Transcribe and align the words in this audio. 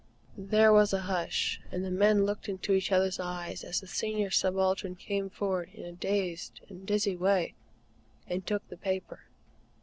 There 0.35 0.73
was 0.73 0.93
a 0.93 1.01
hush, 1.01 1.61
and 1.71 1.85
the 1.85 1.91
men 1.91 2.25
looked 2.25 2.49
into 2.49 2.73
each 2.73 2.91
other's 2.91 3.19
eyes 3.19 3.63
as 3.63 3.79
the 3.79 3.85
Senior 3.87 4.31
Subaltern 4.31 4.95
came 4.95 5.29
forward 5.29 5.69
in 5.75 5.85
a 5.85 5.91
dazed 5.91 6.59
and 6.69 6.87
dizzy 6.87 7.15
way, 7.15 7.53
and 8.25 8.43
took 8.43 8.67
the 8.67 8.77
paper. 8.77 9.25